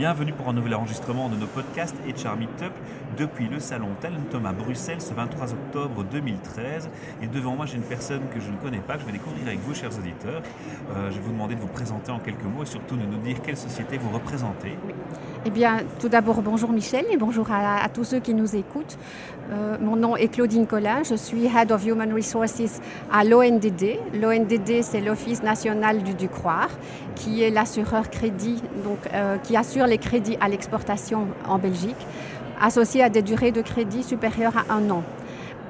Bienvenue 0.00 0.32
pour 0.32 0.48
un 0.48 0.54
nouvel 0.54 0.74
enregistrement 0.76 1.28
de 1.28 1.36
nos 1.36 1.46
podcasts 1.46 1.94
HR 2.06 2.34
Meetup 2.38 2.72
depuis 3.18 3.48
le 3.48 3.60
salon 3.60 3.88
Talentum 4.00 4.46
à 4.46 4.52
Bruxelles 4.54 5.02
ce 5.02 5.12
23 5.12 5.52
octobre 5.52 6.04
2013. 6.10 6.88
Et 7.22 7.26
devant 7.26 7.54
moi, 7.54 7.66
j'ai 7.66 7.76
une 7.76 7.82
personne 7.82 8.22
que 8.32 8.40
je 8.40 8.50
ne 8.50 8.56
connais 8.56 8.78
pas, 8.78 8.94
que 8.94 9.00
je 9.00 9.04
vais 9.04 9.12
découvrir 9.12 9.46
avec 9.46 9.60
vous, 9.60 9.74
chers 9.74 9.90
auditeurs. 9.98 10.40
Euh, 10.96 11.10
je 11.10 11.16
vais 11.16 11.20
vous 11.20 11.32
demander 11.32 11.54
de 11.54 11.60
vous 11.60 11.66
présenter 11.66 12.10
en 12.10 12.18
quelques 12.18 12.44
mots 12.44 12.62
et 12.62 12.66
surtout 12.66 12.96
de 12.96 13.02
nous 13.02 13.18
dire 13.18 13.42
quelle 13.42 13.58
société 13.58 13.98
vous 13.98 14.08
représentez. 14.08 14.78
Eh 15.44 15.50
bien, 15.50 15.80
tout 15.98 16.08
d'abord, 16.08 16.40
bonjour 16.40 16.70
Michel 16.70 17.04
et 17.10 17.18
bonjour 17.18 17.48
à, 17.50 17.86
tous 17.90 18.04
ceux 18.04 18.20
qui 18.20 18.32
nous 18.32 18.56
écoutent. 18.56 18.96
Euh, 19.50 19.76
mon 19.80 19.96
nom 19.96 20.16
est 20.16 20.28
Claudine 20.28 20.66
Collin, 20.66 21.02
je 21.02 21.14
suis 21.14 21.46
Head 21.46 21.72
of 21.72 21.84
Human 21.84 22.12
Resources 22.12 22.80
à 23.12 23.24
l'ONDD. 23.24 23.98
L'ONDD, 24.14 24.82
c'est 24.82 25.00
l'Office 25.00 25.42
national 25.42 26.02
du 26.02 26.14
Ducroire, 26.14 26.70
qui 27.16 27.42
est 27.42 27.50
l'assureur 27.50 28.10
crédit, 28.10 28.62
donc, 28.84 28.98
euh, 29.12 29.38
qui 29.38 29.56
assure 29.56 29.86
les 29.90 29.98
crédits 29.98 30.38
à 30.40 30.48
l'exportation 30.48 31.26
en 31.46 31.58
Belgique, 31.58 32.06
associés 32.60 33.02
à 33.02 33.10
des 33.10 33.22
durées 33.22 33.52
de 33.52 33.60
crédit 33.60 34.02
supérieures 34.02 34.56
à 34.56 34.72
un 34.72 34.88
an. 34.90 35.02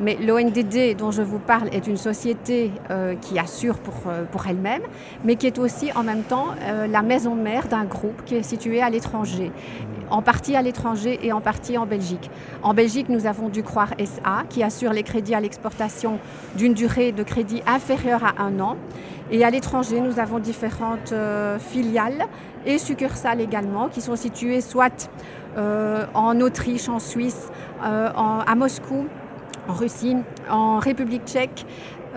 Mais 0.00 0.16
l'ONDD 0.16 0.96
dont 0.96 1.10
je 1.10 1.22
vous 1.22 1.40
parle 1.40 1.68
est 1.72 1.88
une 1.88 1.96
société 1.96 2.70
euh, 2.90 3.16
qui 3.16 3.36
assure 3.38 3.78
pour, 3.78 3.94
euh, 4.06 4.24
pour 4.30 4.46
elle-même, 4.46 4.82
mais 5.24 5.34
qui 5.34 5.48
est 5.48 5.58
aussi 5.58 5.90
en 5.92 6.04
même 6.04 6.22
temps 6.22 6.48
euh, 6.62 6.86
la 6.86 7.02
maison 7.02 7.34
mère 7.34 7.66
d'un 7.66 7.84
groupe 7.84 8.24
qui 8.24 8.36
est 8.36 8.44
situé 8.44 8.80
à 8.80 8.90
l'étranger, 8.90 9.50
en 10.10 10.22
partie 10.22 10.54
à 10.54 10.62
l'étranger 10.62 11.18
et 11.24 11.32
en 11.32 11.40
partie 11.40 11.76
en 11.76 11.84
Belgique. 11.84 12.30
En 12.62 12.74
Belgique, 12.74 13.08
nous 13.08 13.26
avons 13.26 13.48
Ducroire 13.48 13.92
SA 13.98 14.44
qui 14.48 14.62
assure 14.62 14.92
les 14.92 15.02
crédits 15.02 15.34
à 15.34 15.40
l'exportation 15.40 16.20
d'une 16.56 16.74
durée 16.74 17.10
de 17.10 17.24
crédit 17.24 17.62
inférieure 17.66 18.22
à 18.24 18.40
un 18.42 18.60
an. 18.60 18.76
Et 19.30 19.44
à 19.44 19.50
l'étranger, 19.50 20.00
nous 20.00 20.18
avons 20.18 20.38
différentes 20.38 21.12
euh, 21.12 21.58
filiales 21.58 22.26
et 22.64 22.78
succursales 22.78 23.40
également 23.40 23.88
qui 23.88 24.00
sont 24.00 24.16
situées 24.16 24.62
soit 24.62 25.10
euh, 25.56 26.06
en 26.14 26.40
Autriche, 26.40 26.88
en 26.88 26.98
Suisse, 26.98 27.50
euh, 27.84 28.08
à 28.14 28.54
Moscou, 28.54 29.06
en 29.68 29.72
Russie, 29.74 30.16
en 30.50 30.78
République 30.78 31.26
tchèque, 31.26 31.66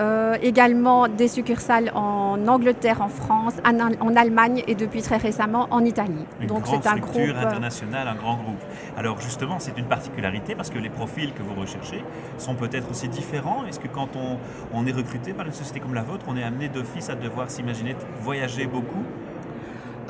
euh, 0.02 0.36
également 0.42 1.08
des 1.08 1.28
succursales 1.28 1.92
en 1.96 2.38
Angleterre, 2.48 3.02
en 3.02 3.08
France, 3.10 3.54
en, 3.66 3.80
Al- 3.80 3.98
en 4.02 4.16
Allemagne 4.16 4.64
et 4.68 4.76
depuis 4.76 5.02
très 5.02 5.18
récemment 5.18 5.68
en 5.72 5.86
Italie. 5.86 6.26
Une 6.42 6.48
Donc 6.48 6.64
c'est 6.66 6.88
un 6.88 6.98
groupe. 6.98 7.18
euh, 7.18 7.46
internationale, 7.48 8.08
un 8.08 8.16
grand 8.16 8.36
groupe. 8.44 8.62
Alors 8.98 9.20
justement, 9.22 9.58
c'est 9.60 9.78
une 9.78 9.86
particularité 9.86 10.56
parce 10.56 10.70
que 10.70 10.80
les 10.80 10.90
profils 10.90 11.32
que 11.34 11.44
vous 11.44 11.54
recherchez 11.60 12.04
sont 12.38 12.56
peut-être 12.56 12.90
aussi 12.90 13.08
différents. 13.08 13.66
Est-ce 13.68 13.80
que 13.80 13.88
quand 13.88 14.10
on, 14.16 14.38
on 14.74 14.86
est 14.88 14.92
recruté 15.02 15.34
par 15.34 15.46
une 15.46 15.54
société 15.54 15.80
comme 15.80 15.94
la 15.94 16.04
vôtre, 16.04 16.26
on 16.28 16.36
est 16.38 16.44
amené 16.44 16.68
d'office 16.68 17.10
à 17.10 17.16
devoir 17.16 17.50
s'imaginer 17.50 17.96
voyager 18.22 18.66
beaucoup 18.66 19.04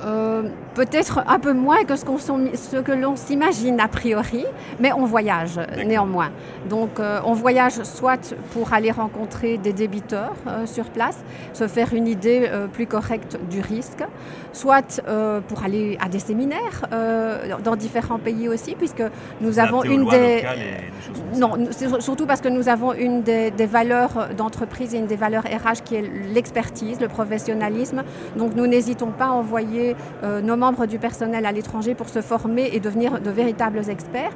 Euh, 0.03 0.43
Peut-être 0.73 1.21
un 1.27 1.37
peu 1.37 1.51
moins 1.51 1.83
que 1.83 1.97
ce, 1.97 2.05
qu'on 2.05 2.17
s'en- 2.17 2.39
ce 2.55 2.77
que 2.77 2.93
l'on 2.93 3.17
s'imagine 3.17 3.77
a 3.81 3.89
priori, 3.89 4.45
mais 4.79 4.93
on 4.93 5.03
voyage 5.05 5.59
néanmoins. 5.85 6.29
Donc 6.69 6.91
euh, 7.01 7.19
on 7.25 7.33
voyage 7.33 7.83
soit 7.83 8.33
pour 8.53 8.71
aller 8.71 8.89
rencontrer 8.89 9.57
des 9.57 9.73
débiteurs 9.73 10.33
euh, 10.47 10.65
sur 10.65 10.85
place, 10.85 11.17
se 11.51 11.67
faire 11.67 11.93
une 11.93 12.07
idée 12.07 12.49
plus 12.71 12.87
correcte 12.87 13.37
du 13.49 13.59
risque, 13.59 14.03
soit 14.53 15.01
pour 15.49 15.63
aller 15.65 15.97
à 16.03 16.07
des 16.07 16.19
séminaires 16.19 16.85
dans 17.63 17.75
différents 17.75 18.19
pays 18.19 18.47
aussi, 18.47 18.75
puisque 18.75 19.03
nous 19.41 19.59
avons 19.59 19.83
une 19.83 20.05
des... 20.07 20.43
et. 21.35 21.37
Non, 21.37 21.51
surtout 21.99 22.25
parce 22.25 22.39
que 22.39 22.47
nous 22.47 22.69
avons 22.69 22.93
une 22.93 23.23
des, 23.23 23.51
des 23.51 23.65
valeurs 23.65 24.29
d'entreprise 24.37 24.93
et 24.95 24.99
une 24.99 25.07
des 25.07 25.15
valeurs 25.17 25.43
RH 25.43 25.83
qui 25.83 25.95
est 25.95 26.09
l'expertise, 26.33 27.01
le 27.01 27.09
professionnalisme. 27.09 28.03
Donc 28.37 28.55
nous 28.55 28.67
n'hésitons 28.67 29.11
pas 29.11 29.25
à 29.25 29.31
envoyer 29.31 29.90
euh, 30.23 30.41
nos 30.41 30.55
membres 30.55 30.85
du 30.85 30.99
personnel 30.99 31.45
à 31.45 31.51
l'étranger 31.51 31.95
pour 31.95 32.09
se 32.09 32.21
former 32.21 32.69
et 32.73 32.79
devenir 32.79 33.19
de 33.19 33.29
véritables 33.29 33.89
experts, 33.89 34.31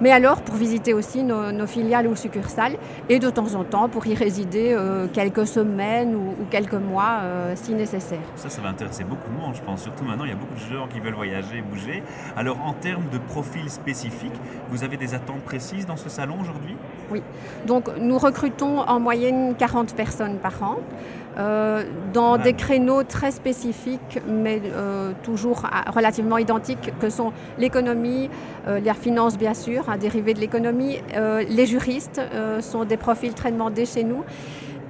mais 0.00 0.10
alors 0.10 0.42
pour 0.42 0.54
visiter 0.54 0.94
aussi 0.94 1.22
nos, 1.22 1.52
nos 1.52 1.66
filiales 1.66 2.06
ou 2.06 2.16
succursales 2.16 2.76
et 3.08 3.18
de 3.18 3.30
temps 3.30 3.54
en 3.54 3.64
temps 3.64 3.88
pour 3.88 4.06
y 4.06 4.14
résider 4.14 4.72
euh, 4.72 5.06
quelques 5.12 5.46
semaines 5.46 6.14
ou, 6.14 6.30
ou 6.40 6.44
quelques 6.50 6.74
mois 6.74 7.20
euh, 7.22 7.52
si 7.56 7.74
nécessaire. 7.74 8.20
Ça, 8.36 8.48
ça 8.48 8.60
va 8.62 8.68
intéresser 8.68 9.04
beaucoup 9.04 9.30
de 9.30 9.36
monde, 9.36 9.54
je 9.54 9.62
pense. 9.62 9.82
Surtout 9.82 10.04
maintenant, 10.04 10.24
il 10.24 10.30
y 10.30 10.34
a 10.34 10.36
beaucoup 10.36 10.54
de 10.54 10.74
gens 10.74 10.86
qui 10.88 11.00
veulent 11.00 11.14
voyager, 11.14 11.62
bouger. 11.62 12.02
Alors, 12.36 12.58
en 12.64 12.72
termes 12.72 13.08
de 13.12 13.18
profil 13.18 13.70
spécifique, 13.70 14.32
vous 14.70 14.84
avez 14.84 14.96
des 14.96 15.14
attentes 15.14 15.42
précises 15.42 15.86
dans 15.86 15.96
ce 15.96 16.08
salon 16.08 16.36
aujourd'hui? 16.40 16.76
Donc 17.66 17.88
nous 17.98 18.18
recrutons 18.18 18.78
en 18.80 19.00
moyenne 19.00 19.54
40 19.56 19.94
personnes 19.94 20.38
par 20.38 20.62
an. 20.62 20.78
Euh, 21.38 21.84
dans 22.12 22.36
des 22.38 22.52
créneaux 22.54 23.02
très 23.04 23.30
spécifiques, 23.30 24.18
mais 24.26 24.60
euh, 24.64 25.12
toujours 25.22 25.62
à- 25.70 25.90
relativement 25.90 26.38
identiques, 26.38 26.92
que 27.00 27.08
sont 27.10 27.32
l'économie, 27.58 28.28
euh, 28.66 28.80
la 28.84 28.94
finance 28.94 29.38
bien 29.38 29.54
sûr, 29.54 29.88
un 29.88 29.96
dérivé 29.96 30.34
de 30.34 30.40
l'économie, 30.40 30.98
euh, 31.16 31.42
les 31.48 31.66
juristes 31.66 32.20
sont 32.60 32.84
des 32.84 32.96
profils 32.96 33.32
très 33.34 33.52
demandés 33.52 33.86
chez 33.86 34.02
nous, 34.04 34.24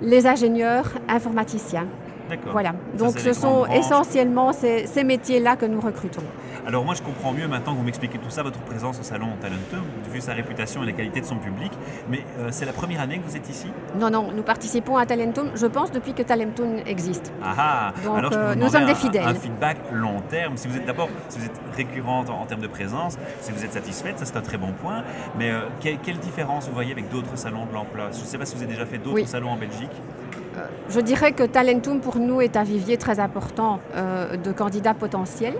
les 0.03 0.27
ingénieurs, 0.27 0.87
informaticiens. 1.09 1.87
Voilà, 2.53 2.71
donc 2.97 3.19
ce 3.19 3.33
sont 3.41 3.67
essentiellement 3.79 4.53
ces, 4.53 4.87
ces 4.87 5.05
métiers-là 5.05 5.57
que 5.57 5.67
nous 5.67 5.81
recrutons. 5.81 6.23
Alors, 6.67 6.85
moi, 6.85 6.95
je 6.95 7.03
comprends 7.03 7.33
mieux 7.33 7.49
maintenant 7.49 7.73
que 7.73 7.79
vous 7.79 7.85
m'expliquez 7.85 8.19
tout 8.19 8.31
ça, 8.31 8.43
votre 8.43 8.59
présence 8.61 9.01
au 9.01 9.03
salon 9.03 9.29
Talentum, 9.41 9.83
vu 10.13 10.21
sa 10.21 10.33
réputation 10.35 10.83
et 10.83 10.87
la 10.87 10.93
qualité 10.93 11.21
de 11.21 11.27
son 11.27 11.37
public. 11.37 11.73
Mais 12.09 12.21
euh, 12.39 12.49
c'est 12.51 12.65
la 12.67 12.73
première 12.73 13.01
année 13.01 13.19
que 13.19 13.27
vous 13.27 13.37
êtes 13.37 13.49
ici? 13.49 13.67
Non, 13.99 14.11
non, 14.11 14.31
nous 14.35 14.43
participons 14.43 14.97
à 14.97 15.07
Talentum, 15.07 15.51
je 15.55 15.67
pense, 15.67 15.91
depuis 15.91 16.13
que 16.13 16.23
Talentum 16.23 16.77
existe. 16.87 17.33
Ah 17.43 17.55
ah 17.59 17.93
Donc, 18.05 18.19
Alors, 18.19 18.33
je 18.33 18.37
peux 18.37 18.43
euh, 18.45 18.53
vous 18.55 18.61
nous 18.61 18.69
sommes 18.69 18.85
des 18.85 18.93
un- 18.93 18.95
fidèles. 18.95 19.29
Un, 19.29 19.35
feedback 19.35 19.79
long 19.93 20.21
terme. 20.29 20.57
Si 20.57 20.69
vous 20.69 20.77
êtes 20.77 20.87
d'abord, 20.87 21.09
si 21.29 21.39
vous 21.39 21.47
êtes 21.47 21.61
récurrente 21.77 22.29
en, 22.31 22.41
en 22.43 22.47
termes 22.47 22.61
de 22.63 22.67
présence, 22.69 23.17
si 23.41 23.53
vous 23.53 23.65
êtes 23.65 23.73
satisfaite, 23.73 24.19
ça 24.19 24.25
c'est 24.27 24.37
un 24.37 24.43
très 24.43 24.59
bon 24.59 24.73
point. 24.73 25.03
Mais 25.39 25.51
euh, 25.51 25.61
quelle, 25.81 25.99
quelle 25.99 26.19
différence 26.19 26.69
vous 26.69 26.75
voyez 26.75 26.93
avec 26.93 27.09
d'autres 27.09 27.37
salons 27.37 27.67
de 27.67 27.73
l'emploi? 27.73 28.11
Je 28.13 28.21
ne 28.21 28.25
sais 28.25 28.39
pas 28.39 28.45
si 28.45 28.55
vous 28.57 28.63
avez 28.63 28.73
déjà 28.73 28.87
fait 28.87 28.99
d'autres 28.99 29.15
Oui. 29.17 29.27
salons 29.27 29.51
en 29.51 29.57
Belgique. 29.57 29.91
Je 30.89 31.01
dirais 31.01 31.33
que 31.33 31.45
Talentum 31.45 32.01
pour 32.01 32.17
nous 32.19 32.41
est 32.41 32.57
un 32.57 32.65
vivier 32.65 32.97
très 32.97 33.21
important 33.21 33.81
euh, 33.95 34.37
de 34.37 34.53
candidats 34.53 34.95
potentiels 34.95 35.55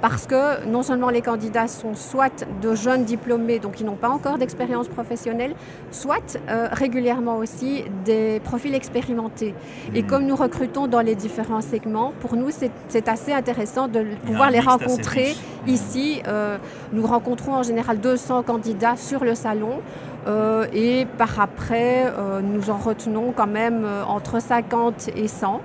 parce 0.00 0.26
que 0.26 0.66
non 0.66 0.82
seulement 0.82 1.08
les 1.08 1.22
candidats 1.22 1.66
sont 1.66 1.94
soit 1.94 2.46
de 2.60 2.74
jeunes 2.74 3.04
diplômés, 3.04 3.58
donc 3.58 3.72
qui 3.72 3.84
n'ont 3.84 3.96
pas 3.96 4.10
encore 4.10 4.36
d'expérience 4.36 4.88
professionnelle, 4.88 5.54
soit 5.90 6.38
euh, 6.48 6.68
régulièrement 6.72 7.38
aussi 7.38 7.84
des 8.04 8.40
profils 8.40 8.74
expérimentés. 8.74 9.54
Et 9.94 10.02
Hmm. 10.04 10.06
comme 10.06 10.26
nous 10.26 10.36
recrutons 10.36 10.86
dans 10.86 11.00
les 11.00 11.14
différents 11.14 11.60
segments, 11.60 12.12
pour 12.20 12.36
nous 12.36 12.50
c'est 12.88 13.08
assez 13.08 13.32
intéressant 13.32 13.88
de 13.88 14.04
pouvoir 14.26 14.50
les 14.50 14.60
rencontrer 14.60 15.34
ici. 15.66 16.22
Euh, 16.26 16.58
nous 16.92 17.06
rencontrons 17.06 17.54
en 17.54 17.62
général 17.62 17.98
200 18.00 18.42
candidats 18.42 18.96
sur 18.96 19.24
le 19.24 19.34
salon. 19.34 19.80
Euh, 20.26 20.66
et 20.72 21.06
par 21.18 21.40
après, 21.40 22.06
euh, 22.06 22.40
nous 22.40 22.70
en 22.70 22.78
retenons 22.78 23.32
quand 23.36 23.46
même 23.46 23.84
euh, 23.84 24.04
entre 24.04 24.40
50 24.40 25.10
et 25.16 25.28
100, 25.28 25.60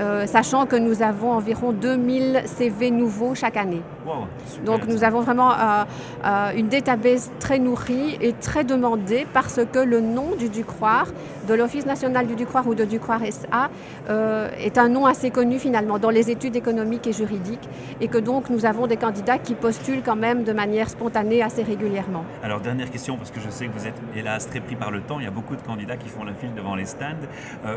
euh, 0.00 0.26
sachant 0.26 0.66
que 0.66 0.76
nous 0.76 1.02
avons 1.02 1.32
environ 1.32 1.72
2000 1.72 2.42
CV 2.46 2.90
nouveaux 2.90 3.34
chaque 3.34 3.56
année. 3.56 3.82
Wow, 4.06 4.26
Donc 4.64 4.86
nous 4.86 5.04
avons 5.04 5.20
vraiment 5.20 5.52
euh, 5.52 5.84
euh, 6.24 6.52
une 6.56 6.68
database 6.68 7.30
très 7.38 7.58
nourrie 7.58 8.16
et 8.20 8.32
très 8.32 8.64
demandée 8.64 9.26
parce 9.32 9.60
que 9.70 9.78
le 9.78 10.00
nom 10.00 10.34
du 10.38 10.48
Ducroire, 10.48 11.06
de 11.46 11.54
l'Office 11.54 11.84
national 11.84 12.26
du 12.26 12.34
Ducroire 12.34 12.66
ou 12.66 12.74
de 12.74 12.84
Ducroire 12.84 13.20
SA, 13.30 13.70
euh, 14.08 14.48
est 14.58 14.78
un 14.78 14.88
nom 14.88 15.04
assez 15.04 15.30
connu 15.30 15.58
finalement 15.58 15.98
dans 15.98 16.10
les 16.10 16.30
études 16.30 16.56
économiques 16.56 17.06
et 17.06 17.12
juridiques 17.12 17.68
et 18.00 18.08
que 18.08 18.16
donc 18.18 18.48
nous 18.48 18.64
avons 18.64 18.86
des 18.86 18.96
candidats 18.96 19.38
qui 19.38 19.54
postulent 19.54 20.02
quand 20.02 20.16
même 20.16 20.44
de 20.44 20.52
manière 20.52 20.88
spontanée 20.88 21.42
assez 21.42 21.62
régulièrement. 21.62 22.24
Alors, 22.42 22.60
dernière 22.60 22.90
question, 22.90 23.16
parce 23.16 23.30
que 23.30 23.40
je 23.40 23.50
sais 23.50 23.66
que 23.66 23.72
vous 23.72 23.86
êtes 23.86 24.00
hélas 24.16 24.46
très 24.48 24.60
pris 24.60 24.76
par 24.76 24.90
le 24.90 25.02
temps. 25.02 25.18
Il 25.18 25.24
y 25.24 25.28
a 25.28 25.32
beaucoup 25.32 25.56
de 25.56 25.62
candidats 25.62 25.96
qui 25.96 26.08
font 26.08 26.24
la 26.24 26.32
file 26.32 26.54
devant 26.54 26.74
les 26.74 26.86
stands. 26.86 27.26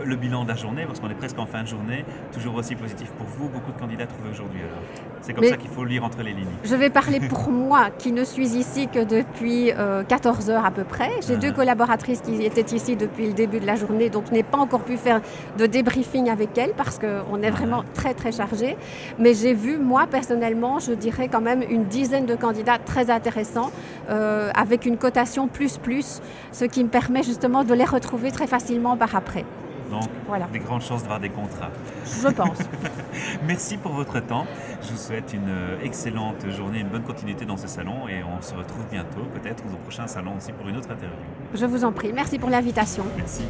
Le 0.06 0.15
bilan 0.15 0.44
de 0.44 0.50
la 0.50 0.56
journée, 0.56 0.86
parce 0.86 1.00
qu'on 1.00 1.09
est 1.09 1.15
presque 1.15 1.39
en 1.39 1.45
fin 1.45 1.63
de 1.63 1.68
journée, 1.68 2.06
toujours 2.31 2.56
aussi 2.56 2.75
positif 2.75 3.10
pour 3.12 3.27
vous. 3.27 3.48
Beaucoup 3.50 3.71
de 3.71 3.80
candidats 3.80 4.07
trouvés 4.07 4.30
aujourd'hui 4.31 4.60
alors. 4.62 4.81
C'est 5.21 5.33
comme 5.33 5.44
Mais- 5.44 5.50
ça 5.51 5.57
qu'il 5.57 5.69
faut 5.69 5.83
lire 5.86 6.04
entre 6.04 6.21
les 6.24 6.31
lignes. 6.33 6.48
Je 6.63 6.75
vais 6.75 6.89
parler 6.89 7.19
pour 7.30 7.50
moi, 7.50 7.89
qui 7.98 8.12
ne 8.12 8.24
suis 8.24 8.56
ici 8.57 8.88
que 8.88 9.04
depuis 9.04 9.71
euh, 9.71 10.04
14 10.04 10.50
heures 10.50 10.65
à 10.65 10.71
peu 10.71 10.83
près. 10.83 11.10
J'ai 11.27 11.36
Ah. 11.36 11.38
deux 11.38 11.51
collaboratrices 11.51 12.21
qui 12.21 12.44
étaient 12.44 12.75
ici 12.75 12.95
depuis 12.95 13.27
le 13.27 13.33
début 13.33 13.60
de 13.60 13.65
la 13.65 13.75
journée, 13.75 14.10
donc 14.10 14.25
je 14.30 14.33
n'ai 14.33 14.44
pas 14.44 14.57
encore 14.57 14.81
pu 14.81 14.98
faire 14.98 15.21
de 15.57 15.65
débriefing 15.65 16.30
avec 16.30 16.57
elles 16.57 16.74
parce 16.75 17.00
qu'on 17.00 17.42
est 17.42 17.51
vraiment 17.51 17.83
très 17.94 18.13
très 18.13 18.31
chargé. 18.31 18.77
Mais 19.19 19.33
j'ai 19.33 19.54
vu, 19.54 19.77
moi 19.77 20.07
personnellement, 20.09 20.80
je 20.80 20.94
dirais 20.94 21.27
quand 21.27 21.42
même 21.42 21.62
une 21.69 21.86
dizaine 21.86 22.25
de 22.25 22.36
candidats 22.36 22.77
très 22.83 23.09
intéressants, 23.09 23.71
euh, 24.09 24.50
avec 24.56 24.86
une 24.86 24.98
cotation 24.98 25.48
plus 25.48 25.77
plus, 25.77 26.21
ce 26.51 26.66
qui 26.66 26.83
me 26.83 26.89
permet 26.89 27.24
justement 27.24 27.63
de 27.63 27.74
les 27.74 27.86
retrouver 27.86 28.31
très 28.31 28.48
facilement 28.48 28.98
par 28.98 29.16
après. 29.16 29.45
Donc, 29.94 30.10
Voilà. 30.28 30.48
des 30.51 30.57
grandes 30.57 30.81
chances 30.81 31.01
d'avoir 31.04 31.19
des 31.19 31.30
contrats. 31.30 31.69
Je 32.06 32.28
pense. 32.30 32.57
Merci 33.48 33.78
pour 33.78 33.92
votre 33.94 34.19
temps. 34.22 34.45
Je 34.81 34.90
vous 34.92 34.98
souhaite 34.98 35.34
une 35.34 35.50
euh, 35.50 35.78
excellente 35.84 36.50
journée, 36.50 36.80
une 36.80 36.88
bonne 36.88 37.04
continuité 37.04 37.45
dans 37.45 37.57
ce 37.57 37.68
salon 37.68 38.07
et 38.10 38.24
on 38.24 38.42
se 38.42 38.56
retrouve 38.56 38.86
bientôt, 38.92 39.22
peut-être 39.36 39.63
au 39.72 39.78
prochain 39.78 40.07
salon 40.07 40.31
aussi 40.38 40.51
pour 40.51 40.68
une 40.68 40.78
autre 40.78 40.90
interview. 40.90 41.16
Je 41.54 41.66
vous 41.68 41.84
en 41.86 41.92
prie. 41.92 42.12
Merci 42.12 42.40
pour 42.40 42.50
l'invitation. 42.50 43.04
Merci. 43.16 43.44